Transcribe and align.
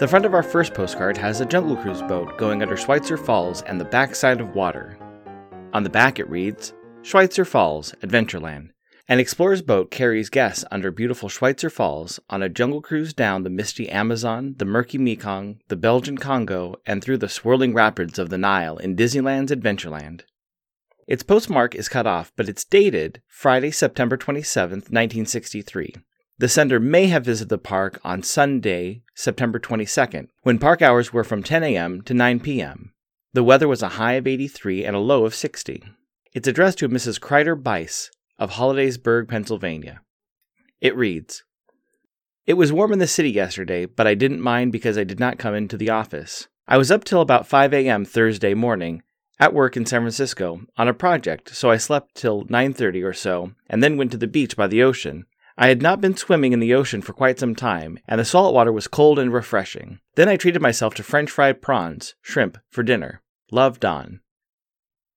The 0.00 0.08
front 0.08 0.24
of 0.24 0.32
our 0.32 0.42
first 0.42 0.72
postcard 0.72 1.18
has 1.18 1.42
a 1.42 1.44
Jungle 1.44 1.76
Cruise 1.76 2.00
boat 2.00 2.38
going 2.38 2.62
under 2.62 2.74
Schweitzer 2.74 3.18
Falls 3.18 3.60
and 3.60 3.78
the 3.78 3.84
backside 3.84 4.40
of 4.40 4.54
water. 4.54 4.96
On 5.74 5.82
the 5.82 5.90
back 5.90 6.18
it 6.18 6.30
reads, 6.30 6.72
Schweitzer 7.02 7.44
Falls, 7.44 7.94
Adventureland. 8.00 8.70
An 9.08 9.18
explorer's 9.18 9.60
boat 9.60 9.90
carries 9.90 10.30
guests 10.30 10.64
under 10.70 10.90
beautiful 10.90 11.28
Schweitzer 11.28 11.68
Falls 11.68 12.18
on 12.30 12.42
a 12.42 12.48
jungle 12.48 12.80
cruise 12.80 13.12
down 13.12 13.42
the 13.42 13.50
misty 13.50 13.90
Amazon, 13.90 14.54
the 14.56 14.64
murky 14.64 14.96
Mekong, 14.96 15.60
the 15.68 15.76
Belgian 15.76 16.16
Congo, 16.16 16.76
and 16.86 17.04
through 17.04 17.18
the 17.18 17.28
swirling 17.28 17.74
rapids 17.74 18.18
of 18.18 18.30
the 18.30 18.38
Nile 18.38 18.78
in 18.78 18.96
Disneyland's 18.96 19.52
Adventureland. 19.52 20.22
Its 21.06 21.22
postmark 21.22 21.74
is 21.74 21.90
cut 21.90 22.06
off, 22.06 22.32
but 22.36 22.48
it's 22.48 22.64
dated 22.64 23.20
Friday, 23.28 23.70
September 23.70 24.16
27, 24.16 24.78
1963. 24.78 25.96
The 26.40 26.48
sender 26.48 26.80
may 26.80 27.08
have 27.08 27.26
visited 27.26 27.50
the 27.50 27.58
park 27.58 28.00
on 28.02 28.22
Sunday, 28.22 29.02
September 29.14 29.58
22nd, 29.58 30.28
when 30.40 30.58
park 30.58 30.80
hours 30.80 31.12
were 31.12 31.22
from 31.22 31.42
10 31.42 31.62
a.m. 31.62 32.00
to 32.00 32.14
9 32.14 32.40
p.m. 32.40 32.94
The 33.34 33.44
weather 33.44 33.68
was 33.68 33.82
a 33.82 33.90
high 34.00 34.14
of 34.14 34.26
83 34.26 34.86
and 34.86 34.96
a 34.96 35.00
low 35.00 35.26
of 35.26 35.34
60. 35.34 35.84
It's 36.32 36.48
addressed 36.48 36.78
to 36.78 36.88
Mrs. 36.88 37.20
Kreider 37.20 37.62
Bice 37.62 38.10
of 38.38 38.52
Hollidaysburg, 38.52 39.28
Pennsylvania. 39.28 40.00
It 40.80 40.96
reads 40.96 41.44
It 42.46 42.54
was 42.54 42.72
warm 42.72 42.94
in 42.94 43.00
the 43.00 43.06
city 43.06 43.30
yesterday, 43.30 43.84
but 43.84 44.06
I 44.06 44.14
didn't 44.14 44.40
mind 44.40 44.72
because 44.72 44.96
I 44.96 45.04
did 45.04 45.20
not 45.20 45.38
come 45.38 45.54
into 45.54 45.76
the 45.76 45.90
office. 45.90 46.48
I 46.66 46.78
was 46.78 46.90
up 46.90 47.04
till 47.04 47.20
about 47.20 47.48
5 47.48 47.74
a.m. 47.74 48.06
Thursday 48.06 48.54
morning 48.54 49.02
at 49.38 49.52
work 49.52 49.76
in 49.76 49.84
San 49.84 50.00
Francisco 50.00 50.62
on 50.78 50.88
a 50.88 50.94
project, 50.94 51.54
so 51.54 51.70
I 51.70 51.76
slept 51.76 52.14
till 52.14 52.44
9:30 52.46 53.04
or 53.04 53.12
so 53.12 53.52
and 53.68 53.82
then 53.82 53.98
went 53.98 54.10
to 54.12 54.16
the 54.16 54.26
beach 54.26 54.56
by 54.56 54.66
the 54.66 54.82
ocean 54.82 55.26
I 55.60 55.68
had 55.68 55.82
not 55.82 56.00
been 56.00 56.16
swimming 56.16 56.54
in 56.54 56.60
the 56.60 56.72
ocean 56.72 57.02
for 57.02 57.12
quite 57.12 57.38
some 57.38 57.54
time, 57.54 57.98
and 58.08 58.18
the 58.18 58.24
salt 58.24 58.54
water 58.54 58.72
was 58.72 58.88
cold 58.88 59.18
and 59.18 59.30
refreshing. 59.30 60.00
Then 60.14 60.26
I 60.26 60.36
treated 60.36 60.62
myself 60.62 60.94
to 60.94 61.02
French 61.02 61.30
fried 61.30 61.60
prawns, 61.60 62.14
shrimp, 62.22 62.56
for 62.70 62.82
dinner. 62.82 63.20
Love, 63.52 63.78
Don. 63.78 64.20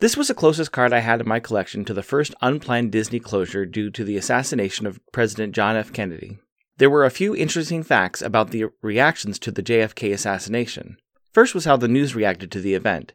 This 0.00 0.16
was 0.16 0.26
the 0.26 0.34
closest 0.34 0.72
card 0.72 0.92
I 0.92 0.98
had 0.98 1.20
in 1.20 1.28
my 1.28 1.38
collection 1.38 1.84
to 1.84 1.94
the 1.94 2.02
first 2.02 2.34
unplanned 2.42 2.90
Disney 2.90 3.20
closure 3.20 3.64
due 3.64 3.90
to 3.92 4.02
the 4.02 4.16
assassination 4.16 4.86
of 4.88 4.98
President 5.12 5.54
John 5.54 5.76
F. 5.76 5.92
Kennedy. 5.92 6.40
There 6.78 6.90
were 6.90 7.04
a 7.04 7.10
few 7.10 7.36
interesting 7.36 7.84
facts 7.84 8.20
about 8.20 8.50
the 8.50 8.64
reactions 8.82 9.38
to 9.38 9.52
the 9.52 9.62
JFK 9.62 10.12
assassination. 10.12 10.96
First 11.32 11.54
was 11.54 11.64
how 11.64 11.76
the 11.76 11.86
news 11.86 12.16
reacted 12.16 12.50
to 12.50 12.60
the 12.60 12.74
event. 12.74 13.12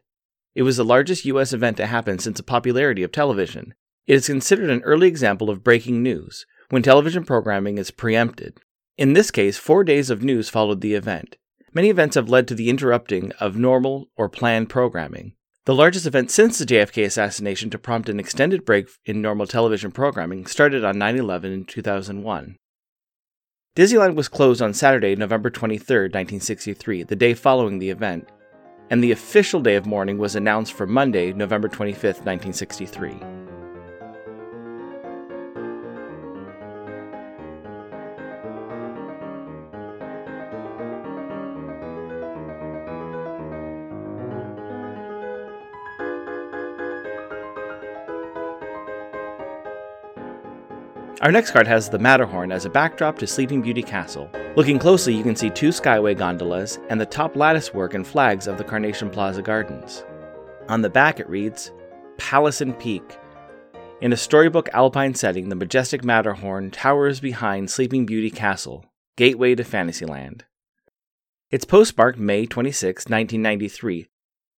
It 0.54 0.62
was 0.62 0.78
the 0.78 0.86
largest 0.86 1.26
U.S. 1.26 1.52
event 1.52 1.76
to 1.76 1.86
happen 1.86 2.18
since 2.18 2.38
the 2.38 2.42
popularity 2.42 3.02
of 3.02 3.12
television. 3.12 3.74
It 4.06 4.14
is 4.14 4.26
considered 4.26 4.70
an 4.70 4.82
early 4.84 5.06
example 5.06 5.50
of 5.50 5.62
breaking 5.62 6.02
news, 6.02 6.46
when 6.70 6.82
television 6.82 7.24
programming 7.24 7.78
is 7.78 7.90
preempted. 7.90 8.58
In 8.96 9.12
this 9.12 9.30
case, 9.30 9.58
four 9.58 9.84
days 9.84 10.08
of 10.08 10.22
news 10.22 10.48
followed 10.48 10.80
the 10.80 10.94
event. 10.94 11.36
Many 11.72 11.90
events 11.90 12.16
have 12.16 12.28
led 12.28 12.48
to 12.48 12.54
the 12.54 12.70
interrupting 12.70 13.32
of 13.38 13.56
normal 13.56 14.08
or 14.16 14.28
planned 14.28 14.70
programming. 14.70 15.34
The 15.66 15.74
largest 15.74 16.06
event 16.06 16.30
since 16.30 16.58
the 16.58 16.64
JFK 16.64 17.04
assassination 17.04 17.70
to 17.70 17.78
prompt 17.78 18.08
an 18.08 18.18
extended 18.18 18.64
break 18.64 18.88
in 19.04 19.20
normal 19.20 19.46
television 19.46 19.92
programming 19.92 20.46
started 20.46 20.84
on 20.84 20.98
9 20.98 21.16
11 21.16 21.52
in 21.52 21.64
2001. 21.64 22.56
Disneyland 23.76 24.16
was 24.16 24.28
closed 24.28 24.60
on 24.60 24.74
Saturday, 24.74 25.14
November 25.14 25.48
23, 25.48 26.04
1963, 26.06 27.04
the 27.04 27.14
day 27.14 27.34
following 27.34 27.78
the 27.78 27.90
event, 27.90 28.28
and 28.90 29.02
the 29.02 29.12
official 29.12 29.60
day 29.60 29.76
of 29.76 29.86
mourning 29.86 30.18
was 30.18 30.34
announced 30.34 30.72
for 30.72 30.86
Monday, 30.86 31.32
November 31.32 31.68
25, 31.68 32.02
1963. 32.02 33.29
Our 51.20 51.30
next 51.30 51.50
card 51.50 51.66
has 51.66 51.90
the 51.90 51.98
Matterhorn 51.98 52.50
as 52.50 52.64
a 52.64 52.70
backdrop 52.70 53.18
to 53.18 53.26
Sleeping 53.26 53.60
Beauty 53.60 53.82
Castle. 53.82 54.30
Looking 54.56 54.78
closely, 54.78 55.14
you 55.14 55.22
can 55.22 55.36
see 55.36 55.50
two 55.50 55.68
Skyway 55.68 56.16
gondolas 56.16 56.78
and 56.88 56.98
the 56.98 57.04
top 57.04 57.36
lattice 57.36 57.74
work 57.74 57.92
and 57.92 58.06
flags 58.06 58.46
of 58.46 58.56
the 58.56 58.64
Carnation 58.64 59.10
Plaza 59.10 59.42
Gardens. 59.42 60.02
On 60.70 60.80
the 60.80 60.88
back, 60.88 61.20
it 61.20 61.28
reads 61.28 61.72
Palace 62.16 62.62
and 62.62 62.78
Peak. 62.78 63.18
In 64.00 64.14
a 64.14 64.16
storybook 64.16 64.70
alpine 64.72 65.14
setting, 65.14 65.50
the 65.50 65.56
majestic 65.56 66.02
Matterhorn 66.02 66.70
towers 66.70 67.20
behind 67.20 67.70
Sleeping 67.70 68.06
Beauty 68.06 68.30
Castle, 68.30 68.86
gateway 69.18 69.54
to 69.54 69.62
Fantasyland. 69.62 70.46
It's 71.50 71.66
postmarked 71.66 72.18
May 72.18 72.46
26, 72.46 73.10
1993, 73.10 74.08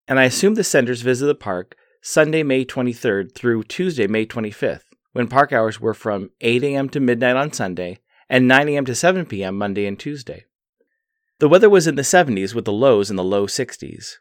and 0.06 0.20
I 0.20 0.24
assume 0.24 0.54
the 0.54 0.62
senders 0.62 1.02
visit 1.02 1.26
the 1.26 1.34
park 1.34 1.74
Sunday, 2.02 2.44
May 2.44 2.64
23rd 2.64 3.34
through 3.34 3.64
Tuesday, 3.64 4.06
May 4.06 4.26
25th 4.26 4.91
when 5.12 5.28
park 5.28 5.52
hours 5.52 5.80
were 5.80 5.94
from 5.94 6.30
8 6.40 6.62
a.m. 6.64 6.88
to 6.90 7.00
midnight 7.00 7.36
on 7.36 7.52
Sunday 7.52 7.98
and 8.28 8.48
9 8.48 8.68
a.m. 8.70 8.84
to 8.86 8.94
7 8.94 9.26
p.m. 9.26 9.56
Monday 9.56 9.86
and 9.86 9.98
Tuesday. 9.98 10.44
The 11.38 11.48
weather 11.48 11.68
was 11.68 11.86
in 11.86 11.96
the 11.96 12.02
70s 12.02 12.54
with 12.54 12.64
the 12.64 12.72
lows 12.72 13.10
in 13.10 13.16
the 13.16 13.24
low 13.24 13.46
60s. 13.46 14.14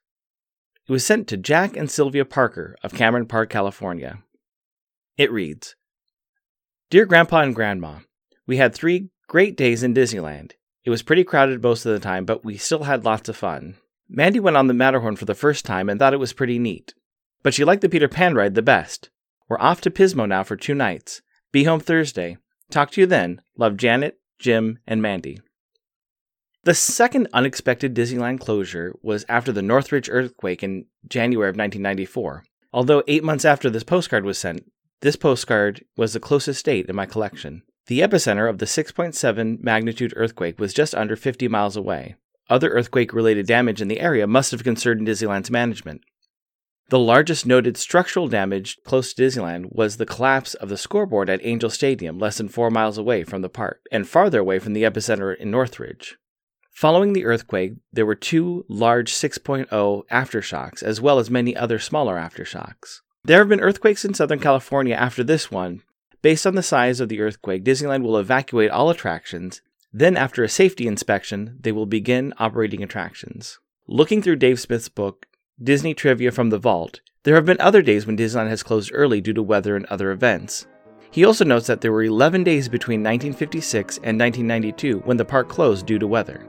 It 0.87 0.91
was 0.91 1.05
sent 1.05 1.27
to 1.27 1.37
Jack 1.37 1.77
and 1.77 1.89
Sylvia 1.89 2.25
Parker 2.25 2.75
of 2.83 2.93
Cameron 2.93 3.27
Park, 3.27 3.49
California. 3.49 4.23
It 5.17 5.31
reads 5.31 5.75
Dear 6.89 7.05
Grandpa 7.05 7.41
and 7.41 7.55
Grandma, 7.55 7.99
we 8.47 8.57
had 8.57 8.73
three 8.73 9.09
great 9.27 9.55
days 9.55 9.83
in 9.83 9.93
Disneyland. 9.93 10.53
It 10.83 10.89
was 10.89 11.03
pretty 11.03 11.23
crowded 11.23 11.63
most 11.63 11.85
of 11.85 11.93
the 11.93 11.99
time, 11.99 12.25
but 12.25 12.43
we 12.43 12.57
still 12.57 12.83
had 12.83 13.05
lots 13.05 13.29
of 13.29 13.37
fun. 13.37 13.75
Mandy 14.09 14.41
went 14.41 14.57
on 14.57 14.67
the 14.67 14.73
Matterhorn 14.73 15.15
for 15.15 15.25
the 15.25 15.35
first 15.35 15.63
time 15.63 15.89
and 15.89 15.99
thought 15.99 16.13
it 16.13 16.19
was 16.19 16.33
pretty 16.33 16.59
neat. 16.59 16.93
But 17.43 17.53
she 17.53 17.63
liked 17.63 17.81
the 17.81 17.87
Peter 17.87 18.09
Pan 18.09 18.35
ride 18.35 18.55
the 18.55 18.61
best. 18.61 19.09
We're 19.51 19.59
off 19.59 19.81
to 19.81 19.91
Pismo 19.91 20.29
now 20.29 20.43
for 20.43 20.55
two 20.55 20.73
nights. 20.73 21.21
Be 21.51 21.65
home 21.65 21.81
Thursday. 21.81 22.37
Talk 22.69 22.89
to 22.91 23.01
you 23.01 23.05
then. 23.05 23.41
Love 23.57 23.75
Janet, 23.75 24.17
Jim, 24.39 24.79
and 24.87 25.01
Mandy. 25.01 25.41
The 26.63 26.73
second 26.73 27.27
unexpected 27.33 27.93
Disneyland 27.93 28.39
closure 28.39 28.95
was 29.01 29.25
after 29.27 29.51
the 29.51 29.61
Northridge 29.61 30.07
earthquake 30.09 30.63
in 30.63 30.85
January 31.05 31.49
of 31.49 31.57
1994. 31.57 32.45
Although 32.71 33.03
eight 33.09 33.25
months 33.25 33.43
after 33.43 33.69
this 33.69 33.83
postcard 33.83 34.23
was 34.23 34.37
sent, 34.37 34.71
this 35.01 35.17
postcard 35.17 35.83
was 35.97 36.13
the 36.13 36.21
closest 36.21 36.63
date 36.63 36.87
in 36.87 36.95
my 36.95 37.05
collection. 37.05 37.63
The 37.87 37.99
epicenter 37.99 38.49
of 38.49 38.59
the 38.59 38.65
6.7 38.65 39.61
magnitude 39.61 40.13
earthquake 40.15 40.61
was 40.61 40.73
just 40.73 40.95
under 40.95 41.17
50 41.17 41.49
miles 41.49 41.75
away. 41.75 42.15
Other 42.49 42.69
earthquake 42.69 43.11
related 43.11 43.47
damage 43.47 43.81
in 43.81 43.89
the 43.89 43.99
area 43.99 44.27
must 44.27 44.51
have 44.51 44.63
concerned 44.63 45.05
Disneyland's 45.05 45.51
management. 45.51 46.03
The 46.91 46.99
largest 46.99 47.45
noted 47.45 47.77
structural 47.77 48.27
damage 48.27 48.77
close 48.83 49.13
to 49.13 49.21
Disneyland 49.21 49.71
was 49.71 49.95
the 49.95 50.05
collapse 50.05 50.55
of 50.55 50.67
the 50.67 50.75
scoreboard 50.75 51.29
at 51.29 51.39
Angel 51.41 51.69
Stadium, 51.69 52.19
less 52.19 52.37
than 52.37 52.49
four 52.49 52.69
miles 52.69 52.97
away 52.97 53.23
from 53.23 53.41
the 53.41 53.47
park, 53.47 53.85
and 53.93 54.05
farther 54.05 54.39
away 54.39 54.59
from 54.59 54.73
the 54.73 54.83
epicenter 54.83 55.33
in 55.33 55.49
Northridge. 55.49 56.17
Following 56.73 57.13
the 57.13 57.23
earthquake, 57.23 57.75
there 57.93 58.05
were 58.05 58.13
two 58.13 58.65
large 58.67 59.13
6.0 59.13 59.69
aftershocks, 60.11 60.83
as 60.83 60.99
well 60.99 61.17
as 61.17 61.29
many 61.29 61.55
other 61.55 61.79
smaller 61.79 62.17
aftershocks. 62.17 62.99
There 63.23 63.39
have 63.39 63.47
been 63.47 63.61
earthquakes 63.61 64.03
in 64.03 64.13
Southern 64.13 64.39
California 64.39 64.93
after 64.93 65.23
this 65.23 65.49
one. 65.49 65.83
Based 66.21 66.45
on 66.45 66.55
the 66.55 66.61
size 66.61 66.99
of 66.99 67.07
the 67.07 67.21
earthquake, 67.21 67.63
Disneyland 67.63 68.03
will 68.03 68.17
evacuate 68.17 68.69
all 68.69 68.89
attractions. 68.89 69.61
Then, 69.93 70.17
after 70.17 70.43
a 70.43 70.49
safety 70.49 70.87
inspection, 70.87 71.57
they 71.57 71.71
will 71.71 71.85
begin 71.85 72.33
operating 72.37 72.83
attractions. 72.83 73.59
Looking 73.87 74.21
through 74.21 74.35
Dave 74.35 74.59
Smith's 74.59 74.89
book, 74.89 75.27
Disney 75.63 75.93
trivia 75.93 76.31
from 76.31 76.49
the 76.49 76.57
vault, 76.57 77.01
there 77.21 77.35
have 77.35 77.45
been 77.45 77.61
other 77.61 77.83
days 77.83 78.07
when 78.07 78.17
Disneyland 78.17 78.49
has 78.49 78.63
closed 78.63 78.89
early 78.95 79.21
due 79.21 79.33
to 79.33 79.43
weather 79.43 79.75
and 79.75 79.85
other 79.87 80.09
events. 80.09 80.65
He 81.11 81.23
also 81.23 81.45
notes 81.45 81.67
that 81.67 81.81
there 81.81 81.91
were 81.91 82.03
11 82.03 82.43
days 82.43 82.67
between 82.67 83.01
1956 83.01 83.97
and 83.97 84.19
1992 84.19 85.01
when 85.05 85.17
the 85.17 85.25
park 85.25 85.49
closed 85.49 85.85
due 85.85 85.99
to 85.99 86.07
weather. 86.07 86.47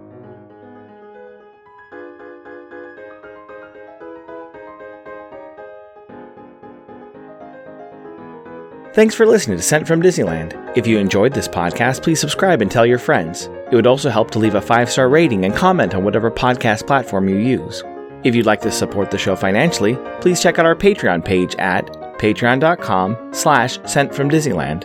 Thanks 8.95 9.15
for 9.15 9.27
listening 9.27 9.59
to 9.59 9.63
Sent 9.63 9.87
from 9.87 10.01
Disneyland. 10.01 10.55
If 10.75 10.87
you 10.87 10.99
enjoyed 10.99 11.35
this 11.35 11.49
podcast, 11.49 12.03
please 12.03 12.21
subscribe 12.21 12.63
and 12.63 12.71
tell 12.71 12.87
your 12.87 12.99
friends. 12.99 13.51
It 13.71 13.75
would 13.75 13.87
also 13.87 14.09
help 14.09 14.31
to 14.31 14.39
leave 14.39 14.55
a 14.55 14.63
five 14.63 14.91
star 14.91 15.11
rating 15.11 15.45
and 15.45 15.55
comment 15.55 15.95
on 15.95 16.03
whatever 16.03 16.31
podcast 16.31 16.87
platform 16.87 17.29
you 17.29 17.37
use. 17.37 17.83
If 18.25 18.37
you'd 18.37 18.47
like 18.47 18.61
to 18.61 18.71
support 18.71 19.11
the 19.11 19.19
show 19.19 19.35
financially, 19.35 19.97
please 20.21 20.41
check 20.41 20.59
out 20.59 20.67
our 20.67 20.77
Patreon 20.77 21.25
page 21.25 21.57
at 21.57 21.87
patreon.com 22.19 23.33
slash 23.33 23.81
sent 23.85 24.15
from 24.15 24.31
Disneyland. 24.31 24.85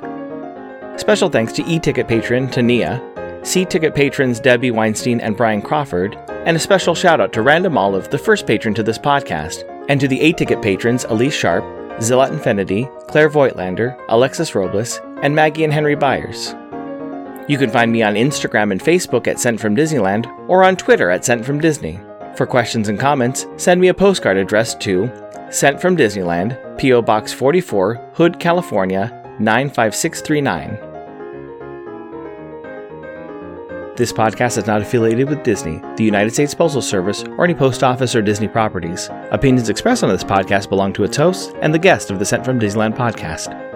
Special 1.00 1.30
thanks 1.30 1.54
to 1.54 1.64
e-ticket 1.66 2.08
patron 2.08 2.50
Tania, 2.50 3.00
C-ticket 3.44 3.94
patrons 3.94 4.40
Debbie 4.40 4.72
Weinstein 4.72 5.20
and 5.20 5.38
Brian 5.38 5.62
Crawford, 5.62 6.16
and 6.46 6.58
a 6.58 6.60
special 6.60 6.96
shout 6.96 7.22
out 7.22 7.32
to 7.34 7.44
Random 7.44 7.78
Olive, 7.78 8.10
the 8.10 8.18
first 8.18 8.48
patron 8.48 8.74
to 8.74 8.82
this 8.82 8.98
podcast, 8.98 9.64
and 9.88 10.02
to 10.02 10.08
the 10.08 10.20
A-ticket 10.22 10.62
patrons 10.64 11.04
Elise 11.04 11.36
Sharp, 11.36 11.64
Zillat 12.00 12.32
Infinity, 12.32 12.90
Claire 13.08 13.30
Voigtlander, 13.30 14.04
Alexis 14.10 14.56
Robles, 14.56 15.00
and 15.22 15.36
Maggie 15.36 15.64
and 15.64 15.74
Henry 15.74 15.96
Byers. 15.96 16.56
You 17.48 17.60
can 17.60 17.70
find 17.70 17.92
me 17.92 18.02
on 18.02 18.16
Instagram 18.16 18.72
and 18.72 18.82
Facebook 18.82 19.28
at 19.28 19.40
Sent 19.40 19.60
from 19.60 19.76
Disneyland 19.76 20.26
or 20.50 20.64
on 20.64 20.76
Twitter 20.76 21.12
at 21.12 21.24
Sent 21.24 21.46
from 21.46 21.62
Disney. 21.62 22.00
For 22.38 22.46
questions 22.46 22.88
and 22.88 23.00
comments, 23.00 23.48
send 23.58 23.82
me 23.82 23.88
a 23.88 23.96
postcard 23.96 24.38
addressed 24.38 24.80
to 24.82 25.12
Sent 25.50 25.82
from 25.82 25.98
Disneyland, 25.98 26.78
P.O. 26.78 27.02
Box 27.02 27.34
44, 27.34 28.12
Hood, 28.14 28.40
California 28.40 29.12
95639. 29.40 30.78
This 33.96 34.14
podcast 34.14 34.60
is 34.60 34.68
not 34.68 34.84
affiliated 34.84 35.28
with 35.28 35.42
Disney, 35.42 35.82
the 35.96 36.04
United 36.04 36.32
States 36.32 36.54
Postal 36.54 36.84
Service, 36.84 37.24
or 37.24 37.44
any 37.44 37.56
post 37.56 37.84
office 37.84 38.14
or 38.16 38.22
Disney 38.22 38.48
properties. 38.48 39.10
Opinions 39.32 39.70
expressed 39.70 40.04
on 40.04 40.10
this 40.12 40.24
podcast 40.24 40.70
belong 40.70 40.94
to 40.94 41.04
its 41.06 41.18
hosts 41.18 41.56
and 41.64 41.74
the 41.74 41.80
guest 41.80 42.12
of 42.12 42.20
the 42.20 42.26
Sent 42.26 42.46
from 42.46 42.60
Disneyland 42.60 42.96
podcast. 42.96 43.67